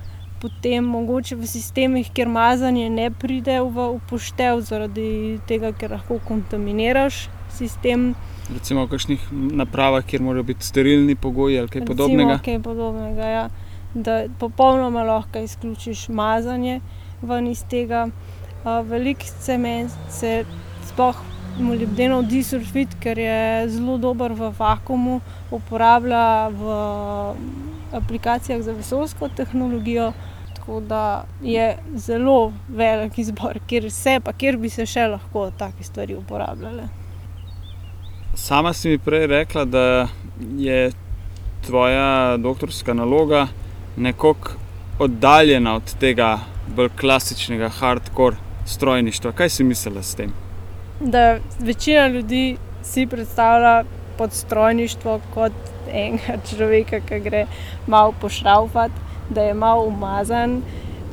Potem 0.40 0.84
mogoče 0.84 1.36
v 1.40 1.46
sistemih, 1.48 2.10
kjer 2.12 2.28
mazanje 2.28 2.90
ne 2.90 3.10
pride 3.10 3.60
v 3.62 3.86
upoštev, 3.96 4.60
zaradi 4.60 5.38
tega, 5.48 5.72
ker 5.72 5.94
lahko 5.96 6.18
kontaminiraš 6.28 7.28
sistem. 7.54 8.12
Recimo 8.52 8.84
v 8.84 8.92
kakšnih 8.92 9.28
napravah, 9.32 10.04
kjer 10.04 10.22
morajo 10.22 10.44
biti 10.50 10.66
sterilni 10.66 11.16
pogoji 11.16 11.58
ali 11.58 11.68
kaj 11.72 11.80
Recimo, 11.80 11.96
podobnega. 11.96 12.38
Kaj 12.44 12.60
podobnega 12.62 13.30
ja. 13.30 13.44
Da 13.94 14.24
popolnoma 14.38 15.04
lahko 15.06 15.38
izključiš 15.38 16.08
mazanje 16.08 16.80
ven 17.22 17.48
iz 17.48 17.64
tega. 17.70 18.08
Veliko 18.64 19.28
cement 19.44 19.92
se 20.10 20.44
sploh 20.88 21.16
molibdenov 21.58 22.24
disulfid, 22.28 22.94
ker 23.00 23.18
je 23.18 23.68
zelo 23.76 23.98
dober 23.98 24.32
v 24.32 24.50
vakumu, 24.58 25.20
uporablja 25.50 26.48
v 26.54 26.78
aplikacijah 27.94 28.62
za 28.62 28.72
vesoljsko 28.72 29.28
tehnologijo. 29.36 30.12
Tako 30.54 30.80
da 30.80 31.24
je 31.42 31.76
zelo 31.94 32.52
velik 32.68 33.18
izbor, 33.18 33.58
kjer 33.66 33.90
se 33.92 34.20
pa 34.24 34.32
kjer 34.32 34.56
bi 34.56 34.70
se 34.72 34.86
še 34.86 35.06
lahko 35.12 35.50
take 35.58 35.84
stvari 35.84 36.16
uporabljale. 36.16 36.88
Sama 38.34 38.72
si 38.72 38.88
mi 38.88 38.98
prej 38.98 39.26
rekla, 39.26 39.64
da 39.64 40.08
je 40.56 40.92
tvoja 41.66 42.36
doktorska 42.36 42.94
naloga 42.94 43.46
nekako 43.96 44.56
oddaljena 44.98 45.76
od 45.76 45.94
tega 46.00 46.38
bolj 46.76 46.90
klasičnega 47.00 47.68
hardcore 47.68 48.36
strojništva. 48.66 49.32
Kaj 49.32 49.48
si 49.48 49.64
mislila 49.64 50.02
s 50.02 50.14
tem? 50.14 50.32
Da 51.00 51.38
večina 51.58 52.06
ljudi 52.08 52.56
si 52.82 53.06
predstavlja 53.06 53.84
pod 54.18 54.32
strojništvo 54.32 55.20
kot 55.34 55.52
enega 55.92 56.38
človeka, 56.48 57.00
ki 57.00 57.20
gre 57.20 57.46
malo 57.86 58.14
pošraufati, 58.20 58.94
da 59.30 59.42
je 59.42 59.54
malo 59.54 59.84
umazan. 59.84 60.62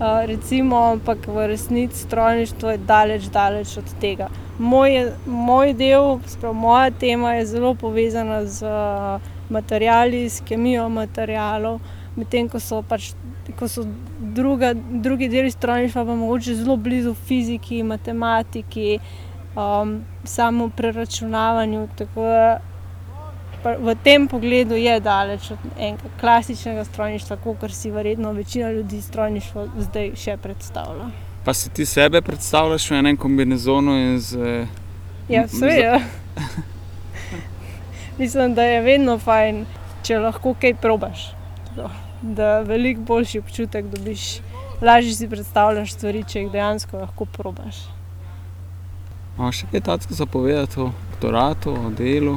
Uh, 0.01 0.25
recimo, 0.25 0.77
ampak 0.77 1.27
v 1.27 1.47
resnici 1.47 1.97
strojništvo 1.97 2.69
je 2.69 2.77
daleč, 2.77 3.23
daleč 3.23 3.77
od 3.77 3.93
tega. 4.01 4.29
Moj, 4.59 5.11
moj 5.25 5.73
del, 5.73 6.19
sprav, 6.27 6.53
moja 6.53 6.91
tema 6.91 7.33
je 7.33 7.45
zelo 7.45 7.75
povezana 7.75 8.45
z 8.45 8.65
uh, 8.65 9.21
materiali, 9.49 10.29
s 10.29 10.41
kemijo 10.45 10.89
materialov, 10.89 11.79
medtem 12.15 12.49
ko 12.49 12.59
so 12.59 12.81
pač. 12.81 13.11
Ko 13.59 13.67
so 13.67 13.83
druga, 14.19 14.73
drugi 14.73 15.27
deli 15.29 15.51
strojništva, 15.51 16.05
pa 16.05 16.15
mogoče 16.15 16.55
zelo 16.55 16.77
blizu 16.77 17.13
fiziki, 17.27 17.83
matematiki, 17.83 18.99
um, 19.55 20.03
samo 20.23 20.69
preračunavanju. 20.69 21.87
Tako 21.97 22.21
da 22.21 22.59
v 23.63 23.95
tem 24.03 24.27
pogledu 24.27 24.75
je 24.75 24.99
daleč 24.99 25.51
od 25.51 25.59
enega 25.77 26.09
klasičnega 26.19 26.85
strojništva, 26.85 27.37
kot 27.37 27.71
si 27.71 27.91
verjetno 27.91 28.31
večina 28.31 28.71
ljudi 28.71 29.01
strojništvo 29.01 29.67
zdaj 29.77 30.11
še 30.15 30.37
predstavlja. 30.37 31.11
Pa 31.45 31.53
si 31.53 31.69
ti 31.69 31.85
sebe 31.85 32.21
predstavljaš 32.21 32.89
v 32.89 32.97
enem 33.01 33.17
kombinezonu 33.17 33.97
in 33.97 34.19
z. 34.19 34.65
Ja, 35.29 35.47
seveda. 35.47 35.99
Mislim, 38.21 38.53
da 38.53 38.63
je 38.63 38.81
vedno 38.81 39.17
fajn, 39.17 39.65
če 40.03 40.19
lahko 40.19 40.53
kaj 40.61 40.75
probaš. 40.81 41.31
Da 42.21 42.59
veliko 42.65 43.01
boljši 43.01 43.39
občutek 43.39 43.85
dobiš, 43.89 44.41
lažje 44.81 45.15
si 45.15 45.29
predstavljaš 45.29 45.95
stvari, 45.97 46.23
če 46.27 46.43
jih 46.43 46.51
dejansko 46.53 47.01
lahko 47.01 47.25
probaš. 47.25 47.81
Imate 49.41 49.57
še 49.57 49.67
kaj 49.71 49.81
takega 49.81 50.13
za 50.13 50.25
povedati 50.29 50.79
o 50.79 50.91
doktoratu, 50.93 51.71
o 51.73 51.89
delu? 51.97 52.35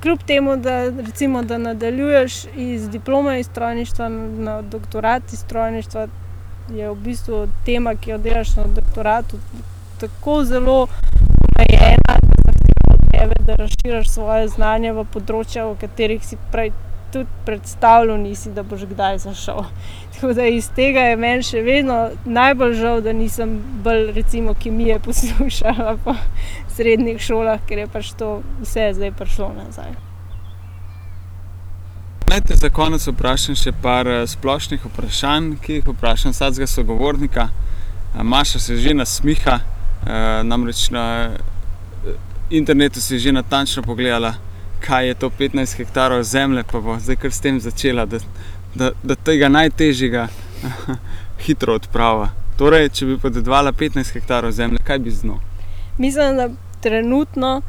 Kljub 0.00 0.22
temu, 0.26 0.54
da, 0.56 0.76
recimo, 0.88 1.42
da 1.42 1.58
nadaljuješ 1.58 2.36
iz 2.56 2.86
diplome 2.88 3.34
iz 3.40 3.46
strojništva 3.46 4.08
na 4.08 4.54
doktorat 4.62 5.32
iz 5.32 5.42
strojništva, 5.44 6.06
je 6.72 6.88
v 6.90 6.96
bistvu 7.04 7.42
tema, 7.66 7.92
ki 7.94 8.14
jo 8.14 8.18
delaš 8.18 8.54
na 8.56 8.64
doktoratu, 8.72 9.36
tako 10.00 10.38
zelo 10.48 10.78
omejena, 11.44 12.16
da 12.16 12.40
zahteva 12.40 12.94
od 12.94 13.04
tebe, 13.12 13.36
da 13.46 13.58
razširiš 13.60 14.08
svoje 14.14 14.48
znanje 14.48 14.96
v 14.96 15.04
področja, 15.12 15.68
v 15.68 15.76
katerih 15.84 16.24
si 16.24 16.40
prej 16.54 16.72
tudi 17.12 17.30
predstavljal, 17.46 18.20
nisi, 18.20 18.50
da 18.52 18.62
boš 18.62 18.86
kdaj 18.90 19.18
zašel. 19.18 19.64
Tako 20.12 20.32
da 20.32 20.46
iz 20.46 20.70
tega 20.76 21.00
je 21.00 21.16
meni 21.16 21.42
še 21.42 21.62
vedno 21.62 22.10
najbolj 22.24 22.74
žal, 22.78 23.00
da 23.00 23.12
nisem 23.12 23.58
bolj 23.84 24.12
recimo 24.12 24.54
kemije 24.54 24.98
poslušala 24.98 25.96
po 26.04 26.14
srednjih 26.76 27.20
šolah, 27.20 27.60
ker 27.68 27.84
je 27.84 27.90
pač 27.92 28.14
to 28.18 28.40
vse 28.62 28.92
zdaj 28.96 29.12
prišlo 29.18 29.52
nazaj. 29.56 29.92
Naj 32.32 32.40
te 32.48 32.56
za 32.56 32.70
konec 32.72 33.04
vprašam 33.06 33.56
še 33.58 33.74
par 33.82 34.08
splošnih 34.26 34.84
vprašanj, 34.88 35.50
ki 35.60 35.80
jih 35.80 35.88
vprašam 35.90 36.32
vsakega 36.32 36.66
sogovornika. 36.66 37.48
Maša 38.14 38.58
se 38.58 38.76
že 38.76 38.94
nasmiha, 38.94 39.58
namreč 40.44 40.90
na 40.90 41.04
internetu 42.50 43.00
si 43.00 43.18
že 43.18 43.32
natančno 43.32 43.82
pogledala, 43.82 44.34
kaj 44.82 45.08
je 45.08 45.14
to 45.14 45.30
15 45.38 45.76
hektarov 45.76 46.22
zemlje, 46.22 46.64
pa 46.72 46.80
bo 46.80 46.98
zdaj 46.98 47.16
kar 47.16 47.32
s 47.32 47.40
tem 47.40 47.60
začela, 47.60 48.06
da, 48.06 48.18
da, 48.74 48.90
da 49.02 49.14
tega 49.14 49.48
najtežjega 49.48 50.28
hitro 51.46 51.76
odprava. 51.78 52.30
Torej, 52.58 52.88
če 52.96 53.06
bi 53.06 53.18
podedovala 53.18 53.72
15 53.72 54.14
hektarov 54.14 54.52
zemlje, 54.52 54.82
kaj 54.86 54.98
bi 54.98 55.10
z 55.10 55.30
njo? 55.30 55.38
Mislim, 55.98 56.36
da 56.36 56.48
trenutno 56.82 57.60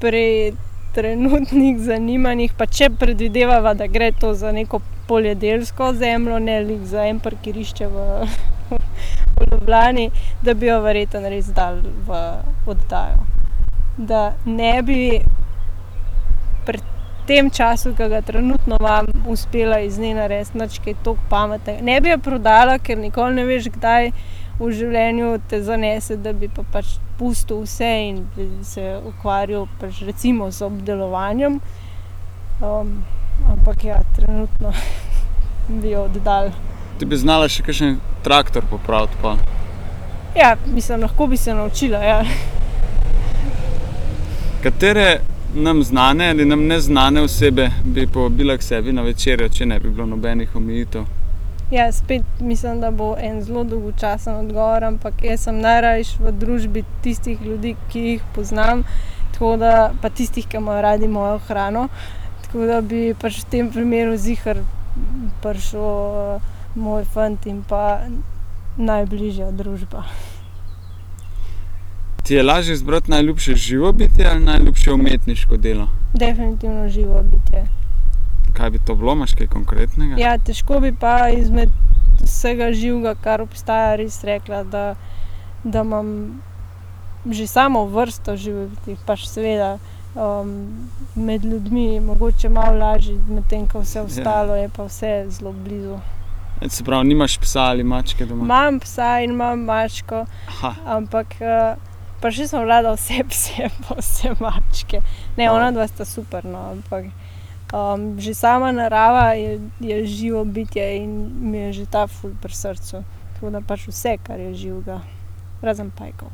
pri 0.00 0.52
trenutnih 0.94 1.78
zanimanjih, 1.80 2.52
pa 2.56 2.66
če 2.66 2.90
predvidevava, 3.00 3.74
da 3.74 3.86
gre 3.86 4.12
to 4.20 4.34
za 4.34 4.52
neko 4.52 4.80
poljedelsko 5.08 5.92
zemljo, 5.98 6.38
ne 6.38 6.60
le 6.60 6.78
za 6.86 7.06
en 7.08 7.20
parkirišče 7.20 7.88
v, 7.88 8.06
v 9.38 9.48
Ljubljani, 9.52 10.10
da 10.42 10.54
bi 10.54 10.68
jo 10.68 10.80
verjetno 10.84 11.28
res 11.32 11.48
dal 11.56 11.80
v 12.06 12.20
oddajo. 12.66 13.24
Da 13.96 14.32
ne 14.44 14.74
bi 14.82 15.00
tem 17.26 17.50
času, 17.50 17.94
ki 17.96 18.08
ga 18.08 18.20
trenutno 18.22 18.76
imam, 18.80 19.06
uspela 19.28 19.78
iz 19.80 19.98
nje 19.98 20.14
narediti 20.14 20.58
nekaj 20.58 20.94
tako 21.04 21.16
pametnega. 21.30 21.82
Ne 21.82 22.00
bi 22.00 22.10
jo 22.10 22.18
prodala, 22.18 22.78
ker 22.78 22.98
nikoli 22.98 23.34
ne 23.34 23.44
veš, 23.44 23.68
kdaj 23.76 24.10
v 24.58 24.70
življenju 24.72 25.38
te 25.48 25.62
zanese, 25.62 26.16
da 26.16 26.32
bi 26.32 26.48
pa 26.48 26.64
pač 26.72 26.96
pustil 27.18 27.62
vse 27.64 27.90
in 28.08 28.20
se 28.66 28.84
ukvarjal 29.08 29.66
pač 29.80 30.02
recimo 30.06 30.50
z 30.50 30.66
obdelovanjem. 30.66 31.60
Um, 32.62 33.02
ampak 33.50 33.84
ja, 33.84 34.02
trenutno 34.16 34.74
bi 35.82 35.94
jo 35.94 36.06
oddal. 36.10 36.52
Ti 36.98 37.08
bi 37.08 37.18
znala 37.18 37.48
še 37.50 37.64
kakšen 37.66 37.98
traktor 38.22 38.66
popraviti? 38.70 39.18
Pa. 39.22 39.36
Ja, 40.36 40.56
mislim, 40.66 41.02
lahko 41.02 41.26
bi 41.26 41.36
se 41.36 41.54
naučila. 41.54 42.02
Ja. 42.04 42.22
Katere 44.62 45.31
nam 45.54 45.82
znane 45.82 46.30
ali 46.30 46.44
nam 46.44 46.66
neznane 46.66 47.22
osebe 47.22 47.70
bi 47.84 48.06
povabila 48.06 48.56
k 48.56 48.62
sebi 48.62 48.92
na 48.92 49.02
večerjo, 49.02 49.48
če 49.48 49.66
ne 49.66 49.80
bi 49.80 49.90
bilo 49.90 50.06
nobenih 50.06 50.56
omejitev? 50.56 51.04
Ja, 51.72 51.92
spet 51.92 52.22
mislim, 52.40 52.80
da 52.80 52.90
bo 52.90 53.16
en 53.18 53.42
zelo 53.42 53.64
dolgočasen 53.64 54.34
odgovor, 54.34 54.84
ampak 54.84 55.24
jaz 55.24 55.46
sem 55.46 55.60
najrajši 55.60 56.18
v 56.20 56.32
družbi 56.32 56.84
tistih 57.02 57.40
ljudi, 57.40 57.76
ki 57.92 58.00
jih 58.00 58.26
poznam, 58.34 58.84
da, 59.58 59.92
pa 60.02 60.10
tistih, 60.10 60.46
ki 60.46 60.56
imajo 60.56 60.82
radi 60.82 61.08
mojo 61.08 61.38
hrano. 61.48 61.88
Tako 62.42 62.66
da 62.66 62.80
bi 62.80 63.14
pač 63.18 63.40
v 63.40 63.50
tem 63.50 63.70
primeru 63.72 64.16
zihar 64.16 64.60
prišel 65.42 65.80
uh, 65.80 66.42
moj 66.76 67.04
fant 67.14 67.46
in 67.46 67.62
pa 67.68 68.04
najbližja 68.76 69.50
družba. 69.56 70.04
Ti 72.22 72.34
je 72.34 72.42
lažje 72.42 72.72
izbrati 72.72 73.10
najljubše 73.10 73.54
živo 73.54 73.92
bitje 73.92 74.26
ali 74.30 74.44
najljubše 74.44 74.92
umetniško 74.92 75.56
delo? 75.56 75.88
Definitivno 76.14 76.88
živo 76.88 77.22
bitje. 77.22 77.66
Kaj 78.52 78.70
bi 78.70 78.78
to 78.86 78.94
bilo, 78.94 79.12
imaš 79.12 79.34
kaj 79.34 79.46
konkretnega? 79.46 80.14
Ja, 80.18 80.38
težko 80.38 80.80
bi 80.80 80.92
pa 81.00 81.28
izmed 81.28 81.68
vsega 82.22 82.72
živega, 82.72 83.14
kar 83.14 83.42
obstaja, 83.42 83.96
res 83.96 84.24
rekla, 84.24 84.62
da, 84.64 84.94
da 85.64 85.80
imam 85.80 86.42
že 87.30 87.46
samo 87.46 87.84
vrsto 87.86 88.36
živih 88.36 88.98
pač 89.06 89.26
seveda. 89.26 89.78
Um, 90.12 90.88
med 91.16 91.44
ljudmi 91.44 92.00
mogoče 92.00 92.48
malo 92.48 92.78
lažje, 92.78 93.14
medtem 93.28 93.66
ko 93.66 93.80
vse 93.80 94.00
ostalo 94.00 94.56
je 94.56 94.68
pa 94.68 94.84
vse 94.84 95.24
zelo 95.28 95.52
blizu. 95.52 95.96
Se 96.68 96.84
pravi, 96.84 97.08
nimaš 97.08 97.38
psa 97.38 97.60
ali 97.60 97.84
mačke 97.84 98.26
doma? 98.26 98.44
Imam 98.44 98.80
psa 98.80 99.20
in 99.24 99.30
imam 99.30 99.64
mačko, 99.64 100.26
Aha. 100.48 100.74
ampak 100.84 101.26
uh, 101.40 101.91
še 102.30 102.46
sem 102.46 102.62
vlada 102.62 102.92
vse 102.94 103.24
pse, 103.26 103.70
pa 103.88 103.98
vse 103.98 104.34
mačke. 104.38 105.02
Ne, 105.38 105.50
ona 105.50 105.72
dva 105.74 105.88
sta 105.90 106.06
super, 106.06 106.46
no, 106.46 106.76
ampak 106.76 107.10
um, 107.74 108.20
že 108.20 108.36
sama 108.36 108.70
narava 108.72 109.32
je, 109.34 109.58
je 109.80 110.06
živo 110.06 110.44
bitje 110.44 111.02
in 111.02 111.32
mi 111.50 111.58
je 111.58 111.72
že 111.82 111.86
ta 111.90 112.06
ful 112.06 112.30
pri 112.42 112.54
srcu. 112.54 113.02
Tako 113.34 113.50
da 113.50 113.60
pač 113.64 113.88
vse, 113.88 114.18
kar 114.22 114.38
je 114.38 114.54
živega, 114.54 115.00
razen 115.62 115.90
pajkov. 115.90 116.30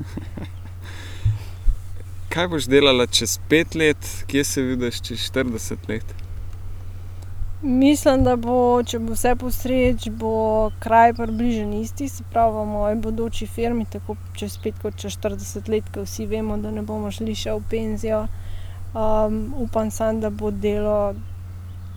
Kaj 2.30 2.46
boš 2.46 2.68
delala 2.70 3.06
čez 3.10 3.40
pet 3.48 3.74
let, 3.74 3.98
kje 4.26 4.44
se 4.44 4.62
vidiš 4.62 5.00
čez 5.02 5.18
40 5.32 5.88
let? 5.88 6.19
Mislim, 7.62 8.22
da 8.24 8.36
bo, 8.40 8.80
če 8.88 8.98
bo 9.04 9.12
vse 9.12 9.34
postreč, 9.36 10.06
bo 10.16 10.70
kraj 10.80 11.12
približen 11.18 11.74
isti, 11.76 12.08
se 12.08 12.24
pravi 12.32 12.56
v 12.56 12.62
moji 12.66 12.96
bodoči 13.04 13.46
firmi, 13.46 13.84
tako 13.84 14.16
čez 14.32 14.56
5 14.64 14.78
kot 14.82 14.96
čez 14.96 15.18
40 15.20 15.68
let, 15.68 15.90
ko 15.92 16.06
vsi 16.06 16.24
vemo, 16.26 16.56
da 16.56 16.72
ne 16.72 16.80
bomo 16.80 17.10
šli 17.12 17.34
še 17.36 17.58
v 17.58 17.60
penzijo. 17.68 18.22
Um, 18.96 19.52
upam 19.60 19.90
sam, 19.92 20.22
da 20.24 20.30
bo 20.30 20.50
delo 20.50 21.12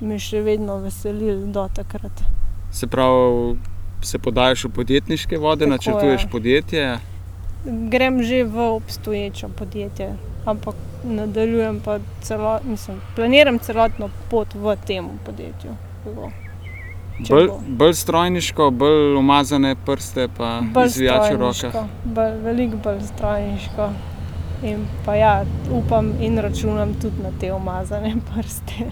me 0.02 0.19
še 0.19 0.43
vedno 0.43 0.82
veselilo 0.84 1.47
do 1.47 1.63
takrat. 1.73 2.26
Se 2.71 2.88
pravi, 2.88 3.56
se 4.04 4.19
podajaš 4.19 4.67
v 4.67 4.73
podjetniške 4.76 5.39
vode, 5.39 5.63
tako 5.63 5.78
načrtuješ 5.78 6.28
je. 6.28 6.30
podjetje? 6.30 6.86
Grem 7.65 8.23
že 8.23 8.43
v 8.43 8.60
obstoječo 8.60 9.49
podjetje, 9.49 10.15
ampak 10.45 10.76
nadaljujem 11.04 11.80
pa 11.80 11.99
celo, 12.21 12.60
mislim, 12.63 13.02
planiram 13.15 13.60
celotno 13.60 14.10
pot 14.30 14.54
v 14.54 14.76
tem 14.88 15.10
podjetju. 15.26 15.71
Bolj, 17.30 17.49
bolj 17.67 17.93
strojniško, 17.93 18.71
bolj 18.71 19.15
umazane 19.15 19.76
prste, 19.86 20.28
pa 20.38 20.62
izvijače 20.86 21.38
roke. 21.38 21.71
Bolj, 22.04 22.32
veliko 22.43 22.78
bolj 22.78 22.99
strojniško. 23.02 23.89
In 24.63 24.86
pa 25.06 25.15
ja, 25.15 25.45
upam 25.71 26.12
in 26.21 26.38
računam 26.38 26.93
tudi 27.02 27.23
na 27.23 27.30
te 27.39 27.54
umazane 27.54 28.15
prste. 28.34 28.91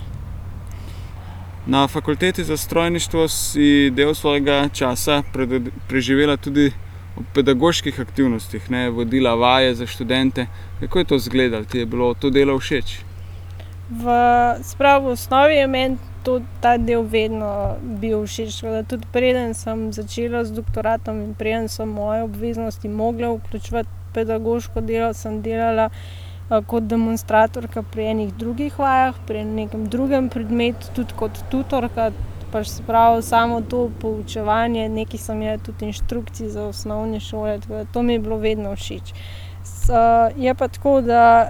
Na 1.66 1.88
fakulteti 1.88 2.44
za 2.44 2.58
strojništvo 2.58 3.28
si 3.28 3.92
del 3.94 4.14
svojega 4.14 4.70
časa 4.74 5.24
preživela 5.88 6.38
tudi 6.38 6.72
v 7.16 7.24
pedagoških 7.34 8.00
aktivnostih, 8.00 8.70
ne, 8.72 8.90
vodila 8.90 9.36
vaje 9.36 9.76
za 9.76 9.88
študente. 9.88 10.48
Kako 10.80 11.00
je 11.00 11.06
to 11.06 11.16
izgledalo, 11.16 11.66
ti 11.66 11.80
je 11.80 11.86
bilo 11.86 12.14
to 12.14 12.30
delo 12.30 12.60
všeč? 12.60 13.00
V, 13.92 14.06
sprav, 14.64 15.04
v 15.04 15.12
osnovi 15.12 15.60
je 15.60 15.68
meni 15.68 15.98
ta 16.62 16.78
del 16.78 17.04
vedno 17.04 17.78
bil 17.82 18.24
všeč. 18.24 18.62
Tudi 18.88 19.08
preden 19.12 19.54
sem 19.54 19.92
začela 19.94 20.46
z 20.46 20.56
doktoratom 20.56 21.22
in 21.22 21.34
preden 21.36 21.68
sem 21.68 21.90
moje 21.90 22.24
obveznosti 22.24 22.88
mogla 22.88 23.34
vključevati 23.36 23.90
pedagoško 24.14 24.82
delo, 24.82 25.14
sem 25.14 25.42
delala 25.42 25.90
a, 26.50 26.62
kot 26.62 26.84
demonstratorka 26.84 27.84
pri 27.84 28.12
enih 28.14 28.34
drugih 28.34 28.80
vajah, 28.80 29.16
pri 29.28 29.44
nekem 29.44 29.88
drugem 29.90 30.30
predmetu, 30.30 30.92
tudi 30.96 31.16
kot 31.18 31.44
tutorka 31.52 32.12
pač 32.52 32.68
spravo 32.68 33.22
samo 33.22 33.62
to 33.62 33.90
poučevanje, 34.02 34.90
nekaj 34.90 35.20
sem 35.20 35.42
imel 35.42 35.60
tudi 35.64 35.88
inštrukcij 35.90 36.50
za 36.50 36.68
osnovne 36.68 37.20
šole, 37.20 37.60
to 37.94 38.04
mi 38.04 38.14
je 38.14 38.20
bilo 38.20 38.38
vedno 38.38 38.76
všeč. 38.76 39.14
S, 39.64 39.90
je 40.38 40.56
pa 40.56 40.68
tako, 40.68 41.02
da 41.02 41.50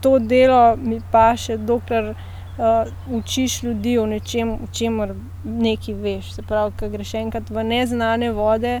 to 0.00 0.18
delo 0.18 0.76
mi 0.76 1.00
pa 1.12 1.32
še 1.36 1.56
dokler 1.56 2.12
uh, 2.12 2.90
učiš 3.10 3.62
ljudi 3.62 3.96
o 3.98 4.06
nečem, 4.06 4.52
o 4.52 4.68
čemer 4.72 5.14
nekaj 5.44 5.94
veš. 5.94 6.32
Se 6.36 6.42
pravi, 6.42 6.76
ko 6.78 6.90
greš 6.92 7.14
enkrat 7.22 7.50
v 7.50 7.64
neznane 7.64 8.30
vode, 8.32 8.80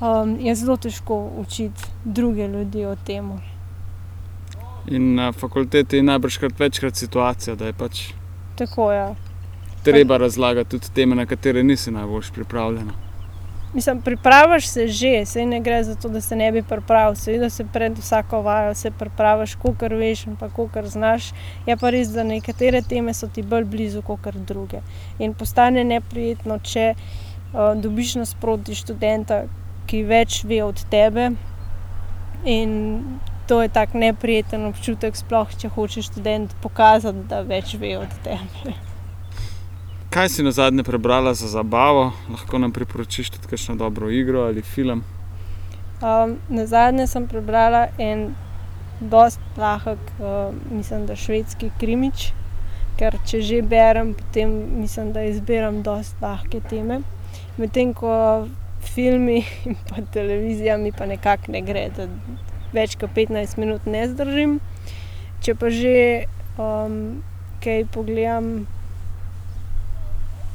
um, 0.00 0.36
je 0.40 0.54
zelo 0.54 0.76
težko 0.76 1.20
učiti 1.44 1.92
druge 2.04 2.48
ljudi 2.48 2.86
o 2.86 2.96
tem. 2.96 3.36
In 4.88 5.14
na 5.14 5.32
fakulteti 5.32 5.96
je 5.96 6.02
najbrž 6.02 6.38
večkrat 6.58 6.96
situacija, 6.96 7.56
da 7.56 7.66
je 7.66 7.72
pač. 7.76 8.06
Tako 8.56 8.92
je. 8.92 8.98
Ja 8.98 9.27
treba 9.84 10.16
razlagati 10.16 10.70
tudi 10.70 10.94
teme, 10.94 11.16
na 11.16 11.26
katere 11.26 11.62
nisi 11.62 11.90
najbolj 11.90 12.32
pripravljena. 12.34 13.08
Mislim, 13.74 14.00
pripraviš 14.02 14.66
se 14.66 14.88
že, 14.88 15.26
se 15.26 15.46
ne 15.46 15.60
gre 15.60 15.84
za 15.84 15.94
to, 15.94 16.08
da 16.08 16.20
se 16.20 16.36
ne 16.36 16.52
bi 16.52 16.62
pripravil. 16.62 17.14
Seveda 17.14 17.50
se 17.50 17.64
pred 17.72 17.98
vsako 17.98 18.42
vajo 18.42 18.74
se 18.74 18.90
pripraviš, 18.90 19.54
kot 19.54 19.82
veš 19.82 20.26
in 20.26 20.36
kot 20.56 20.84
znaš. 20.84 21.32
Je 21.66 21.76
pa 21.76 21.90
res, 21.90 22.08
da 22.08 22.24
nekatere 22.24 22.82
teme 22.82 23.14
so 23.14 23.28
ti 23.28 23.42
bolj 23.42 23.64
blizu 23.64 24.02
kot 24.02 24.34
druge. 24.34 24.80
In 25.18 25.34
postane 25.34 25.84
neprijetno, 25.84 26.58
če 26.58 26.94
uh, 26.94 27.76
dobiš 27.76 28.14
nasproti 28.14 28.74
študenta, 28.74 29.42
ki 29.86 30.02
več 30.02 30.44
ve 30.44 30.62
od 30.64 30.84
tebe. 30.90 31.30
In 32.44 33.04
to 33.48 33.62
je 33.62 33.68
tak 33.68 33.94
neprijeten 33.94 34.64
občutek, 34.64 35.16
sploh 35.16 35.56
če 35.60 35.68
hočeš 35.68 36.08
študent 36.12 36.56
pokazati, 36.62 37.28
da 37.28 37.44
več 37.44 37.76
ve 37.76 37.98
od 37.98 38.20
tebe. 38.24 38.87
Kaj 40.10 40.28
si 40.28 40.42
na 40.42 40.50
zadnje 40.50 40.82
prebrala 40.82 41.34
za 41.34 41.48
zabavo, 41.48 42.12
lahko 42.30 42.58
nam 42.58 42.72
priporočiš 42.72 43.30
tudi 43.30 43.48
kakšno 43.50 43.74
dobro 43.76 44.10
igro 44.10 44.40
ali 44.40 44.62
film? 44.62 45.02
Um, 46.00 46.36
na 46.48 46.66
zadnje 46.66 47.06
sem 47.06 47.26
prebrala 47.28 47.88
en 47.98 48.34
dost 49.00 49.40
lahek, 49.56 49.98
uh, 50.18 50.54
mislim, 50.70 51.04
da 51.06 51.16
švedski 51.16 51.68
krimič, 51.80 52.30
ker 52.96 53.18
če 53.28 53.42
že 53.42 53.60
berem, 53.62 54.14
potem 54.14 54.54
mislim, 54.80 55.12
da 55.12 55.26
izbiram 55.28 55.82
dost 55.82 56.16
lahke 56.24 56.62
teme. 56.70 57.02
Medtem 57.58 57.92
ko 57.92 58.48
filmi 58.80 59.42
in 59.68 59.76
pa 59.90 60.00
televizija 60.12 60.78
mi 60.78 60.92
pa 60.92 61.06
nekako 61.06 61.52
ne 61.52 61.60
gre, 61.60 61.90
da 61.96 62.08
več 62.72 62.96
kot 62.96 63.12
15 63.12 63.60
minut 63.60 63.84
ne 63.84 64.08
zdržim. 64.08 64.56
Če 65.44 65.54
pa 65.54 65.68
že 65.68 66.24
um, 66.56 67.20
kaj 67.60 67.84
pogledam, 67.92 68.64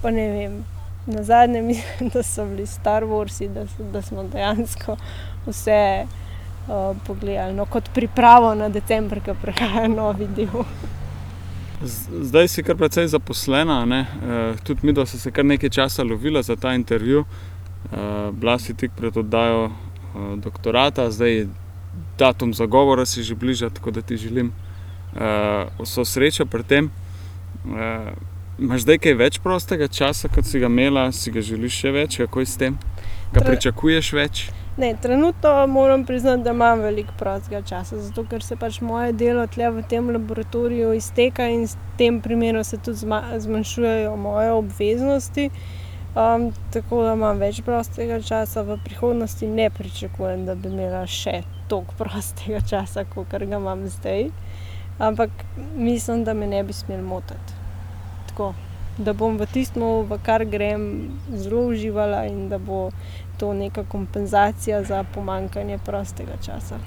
pa 0.04 0.12
ne 0.12 0.28
vem. 0.32 0.63
Na 1.08 1.24
zadnje 1.24 1.62
mislim, 1.72 2.10
da 2.13 2.24
so 2.24 2.46
bili 2.46 2.66
Star 2.68 3.04
Warsi, 3.04 3.48
da, 3.48 3.66
da 3.94 4.02
smo 4.02 4.24
dejansko 4.24 4.98
vse 5.46 6.06
uh, 6.68 6.98
pogledali 7.08 7.54
no, 7.54 7.66
kot 7.66 7.89
pripravo 7.94 8.56
na 8.56 8.70
decembr, 8.70 9.20
ki 9.24 9.36
prihaja 9.42 9.88
novi 9.88 10.28
del. 10.36 10.63
Zdaj 12.22 12.48
si 12.48 12.63
kar 12.63 12.78
precej 12.80 13.10
zaposlena, 13.12 13.82
e, 13.84 14.04
tudi 14.63 14.88
mi, 14.88 14.94
da 14.94 15.06
si 15.06 15.20
se 15.20 15.32
kar 15.32 15.46
nekaj 15.46 15.70
časa 15.70 16.04
lovila 16.04 16.42
za 16.42 16.56
ta 16.56 16.74
intervju. 16.74 17.26
E, 17.26 18.32
bila 18.32 18.60
si 18.60 18.74
tik 18.74 18.92
pred 18.96 19.18
oddajo 19.18 19.66
e, 19.66 19.72
doktorata, 20.36 21.10
zdaj 21.12 21.48
datum 22.18 22.54
zagovora 22.54 23.06
si 23.06 23.24
že 23.24 23.36
bliža, 23.36 23.70
tako 23.70 23.92
da 23.92 24.02
ti 24.02 24.18
želim 24.18 24.48
e, 24.48 25.66
vso 25.80 26.06
srečo 26.06 26.46
pri 26.46 26.63
tem. 26.63 26.86
E, 26.86 28.13
Imáš 28.62 28.84
zdaj 28.86 29.00
kaj 29.02 29.13
več 29.18 29.38
prostega 29.42 29.88
časa, 29.89 30.30
kot 30.30 30.46
si 30.46 30.60
ga 30.62 30.68
imela, 30.70 31.08
si 31.10 31.32
ga 31.34 31.42
želiš 31.42 31.74
še 31.74 31.92
več, 31.96 32.18
kako 32.22 32.42
je 32.44 32.50
s 32.52 32.60
tem? 32.62 32.76
Ga 33.34 33.42
pričakuješ 33.48 34.10
več? 34.13 34.42
Ne, 34.78 34.92
trenutno 35.02 35.54
moram 35.68 36.04
priznati, 36.06 36.44
da 36.46 36.52
imam 36.54 36.84
veliko 36.86 37.16
prostega 37.18 37.63
časa, 37.66 37.98
zato 37.98 38.22
ker 38.30 38.46
se 38.46 38.54
pač 38.62 38.78
moje 38.86 39.16
delo 39.18 39.48
tle 39.50 39.72
v 39.74 39.82
tem 39.89 40.12
laboratoriju 40.13 40.92
izteka 40.94 41.48
in 41.50 41.66
v 41.66 41.96
tem 41.98 42.20
primeru 42.22 42.62
se 42.62 42.78
tudi 42.78 43.02
zmanjšujejo 43.02 44.13
moje 44.22 44.54
obveznosti. 44.60 45.48
Um, 46.13 46.52
tako 46.70 47.02
da 47.08 47.16
imam 47.18 47.42
več 47.42 47.63
prostega 47.66 48.22
časa, 48.22 48.62
v 48.70 48.78
prihodnosti 48.86 49.50
ne 49.50 49.72
pričakujem, 49.74 50.46
da 50.46 50.54
bi 50.54 50.70
imela 50.70 51.02
še 51.10 51.39
toliko 51.74 51.98
prostega 52.04 52.62
časa, 52.62 53.02
kot 53.10 53.34
ga 53.34 53.50
imam 53.50 53.89
zdaj. 53.98 54.30
Ampak 55.02 55.34
mislim, 55.74 56.22
da 56.22 56.38
me 56.38 56.46
ne 56.46 56.62
bi 56.62 56.78
smel 56.78 57.02
motiti 57.02 57.62
tako, 58.34 58.54
da 58.98 59.13
bom 59.13 59.38
v 59.38 59.46
tistem, 59.46 59.84
v 60.10 60.17
kar 60.26 60.46
grem, 60.46 61.12
zelo 61.30 61.69
uživala 61.69 62.26
in 62.26 62.50
da 62.50 62.58
bo 62.58 62.89
to 63.38 63.54
neka 63.54 63.84
kompenzacija 63.84 64.84
za 64.84 65.04
pomankanje 65.04 65.78
prostega 65.86 66.34
časa. 66.46 66.80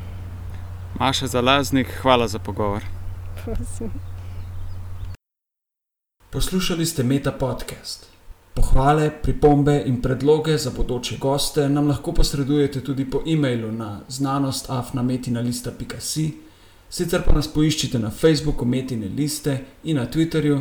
Maša 0.98 1.26
za 1.26 1.40
laznik, 1.40 1.86
hvala 2.02 2.28
za 2.28 2.38
pogovor. 2.38 2.82
Prosim. 3.44 3.90
Poslušali 6.30 6.86
ste 6.86 7.02
Meta 7.02 7.32
podcast. 7.32 8.06
Pohvale, 8.54 9.10
pripombe 9.22 9.82
in 9.86 10.02
predloge 10.02 10.58
za 10.58 10.70
bodoče 10.76 11.16
goste 11.20 11.68
nam 11.68 11.88
lahko 11.88 12.12
posredujete 12.12 12.80
tudi 12.80 13.10
po 13.10 13.22
e-mailu 13.26 13.72
na 13.72 14.00
znanostafnametina.com. 14.08 16.46
Sicer 16.88 17.22
pa 17.26 17.32
nas 17.32 17.48
poiščite 17.48 17.98
na 17.98 18.10
Facebooku 18.10 18.64
Metine 18.64 19.08
liste 19.08 19.58
in 19.84 19.96
na 19.96 20.06
Twitterju 20.06 20.60